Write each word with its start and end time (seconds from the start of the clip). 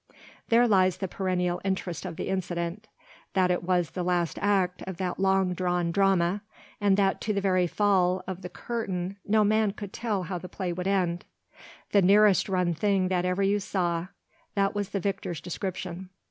There 0.49 0.67
lies 0.67 0.97
the 0.97 1.07
perennial 1.07 1.61
interest 1.63 2.07
of 2.07 2.15
the 2.15 2.27
incident, 2.29 2.87
that 3.33 3.51
it 3.51 3.61
was 3.61 3.91
the 3.91 4.01
last 4.01 4.39
act 4.41 4.81
of 4.87 4.97
that 4.97 5.19
long 5.19 5.53
drawn 5.53 5.91
drama, 5.91 6.41
and 6.81 6.97
that 6.97 7.21
to 7.21 7.33
the 7.33 7.39
very 7.39 7.67
fall 7.67 8.23
of 8.25 8.41
the 8.41 8.49
curtain 8.49 9.17
no 9.27 9.43
man 9.43 9.73
could 9.73 9.93
tell 9.93 10.23
how 10.23 10.39
the 10.39 10.49
play 10.49 10.73
would 10.73 10.87
end—"the 10.87 12.01
nearest 12.01 12.49
run 12.49 12.73
thing 12.73 13.09
that 13.09 13.25
ever 13.25 13.43
you 13.43 13.59
saw"—that 13.59 14.73
was 14.73 14.89
the 14.89 14.99
victor's 14.99 15.39
description. 15.39 16.09